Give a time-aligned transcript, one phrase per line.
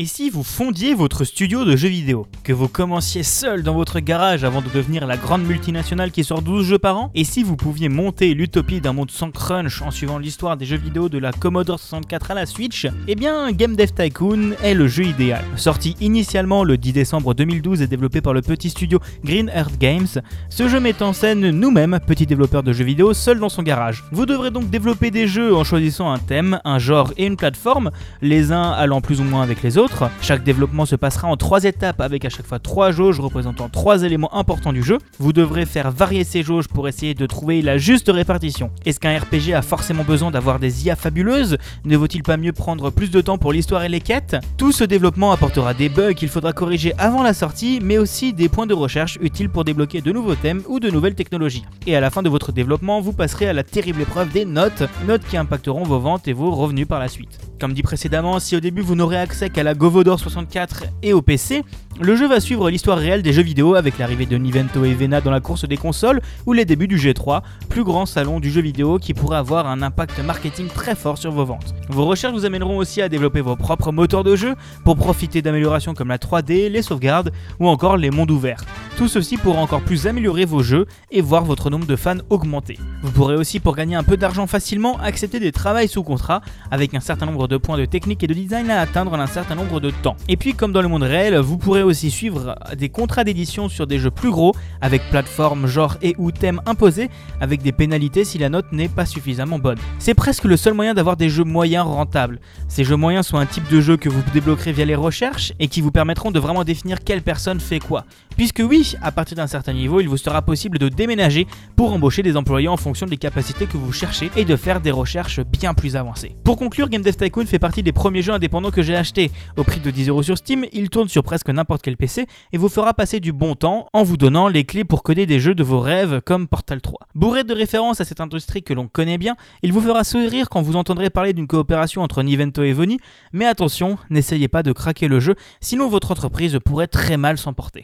[0.00, 3.98] Et si vous fondiez votre studio de jeux vidéo Que vous commenciez seul dans votre
[3.98, 7.42] garage avant de devenir la grande multinationale qui sort 12 jeux par an Et si
[7.42, 11.18] vous pouviez monter l'utopie d'un monde sans crunch en suivant l'histoire des jeux vidéo de
[11.18, 15.44] la Commodore 64 à la Switch Eh bien, Game Dev Tycoon est le jeu idéal.
[15.56, 20.06] Sorti initialement le 10 décembre 2012 et développé par le petit studio Green Earth Games,
[20.48, 24.04] ce jeu met en scène nous-mêmes, petits développeurs de jeux vidéo, seuls dans son garage.
[24.12, 27.90] Vous devrez donc développer des jeux en choisissant un thème, un genre et une plateforme,
[28.22, 29.87] les uns allant plus ou moins avec les autres
[30.20, 34.02] chaque développement se passera en trois étapes avec à chaque fois trois jauges représentant trois
[34.02, 34.98] éléments importants du jeu.
[35.18, 38.70] Vous devrez faire varier ces jauges pour essayer de trouver la juste répartition.
[38.84, 41.58] Est-ce qu'un RPG a forcément besoin d'avoir des IA fabuleuses?
[41.84, 44.36] Ne vaut-il pas mieux prendre plus de temps pour l'histoire et les quêtes?
[44.56, 48.48] Tout ce développement apportera des bugs qu'il faudra corriger avant la sortie, mais aussi des
[48.48, 51.64] points de recherche utiles pour débloquer de nouveaux thèmes ou de nouvelles technologies.
[51.86, 54.84] Et à la fin de votre développement, vous passerez à la terrible épreuve des notes,
[55.06, 57.38] notes qui impacteront vos ventes et vos revenus par la suite.
[57.60, 61.22] Comme dit précédemment, si au début vous n'aurez accès qu'à la Govodor 64 et au
[61.22, 61.64] PC,
[62.00, 65.20] le jeu va suivre l'histoire réelle des jeux vidéo avec l'arrivée de Nivento et Vena
[65.20, 68.60] dans la course des consoles ou les débuts du G3, plus grand salon du jeu
[68.60, 71.74] vidéo qui pourrait avoir un impact marketing très fort sur vos ventes.
[71.88, 75.94] Vos recherches vous amèneront aussi à développer vos propres moteurs de jeu pour profiter d'améliorations
[75.94, 78.64] comme la 3D, les sauvegardes ou encore les mondes ouverts.
[78.96, 82.78] Tout ceci pourra encore plus améliorer vos jeux et voir votre nombre de fans augmenter.
[83.02, 86.94] Vous pourrez aussi, pour gagner un peu d'argent facilement, accepter des travails sous contrat avec
[86.94, 89.54] un certain nombre de points de technique et de design à atteindre en un certain
[89.54, 90.16] nombre de temps.
[90.28, 93.86] Et puis, comme dans le monde réel, vous pourrez aussi suivre des contrats d'édition sur
[93.86, 98.38] des jeux plus gros, avec plateforme, genre et ou thème imposés, avec des pénalités si
[98.38, 99.78] la note n'est pas suffisamment bonne.
[99.98, 102.40] C'est presque le seul moyen d'avoir des jeux moyens rentables.
[102.68, 105.68] Ces jeux moyens sont un type de jeu que vous débloquerez via les recherches et
[105.68, 108.04] qui vous permettront de vraiment définir quelle personne fait quoi.
[108.38, 112.22] Puisque oui, à partir d'un certain niveau, il vous sera possible de déménager pour embaucher
[112.22, 115.74] des employés en fonction des capacités que vous cherchez et de faire des recherches bien
[115.74, 116.36] plus avancées.
[116.44, 119.32] Pour conclure, Game Dev Tycoon fait partie des premiers jeux indépendants que j'ai achetés.
[119.56, 122.68] Au prix de 10€ sur Steam, il tourne sur presque n'importe quel PC et vous
[122.68, 125.64] fera passer du bon temps en vous donnant les clés pour coder des jeux de
[125.64, 127.08] vos rêves comme Portal 3.
[127.16, 129.34] Bourré de références à cette industrie que l'on connaît bien,
[129.64, 133.00] il vous fera sourire quand vous entendrez parler d'une coopération entre Nivento et Vony,
[133.32, 137.76] mais attention, n'essayez pas de craquer le jeu, sinon votre entreprise pourrait très mal s'emporter.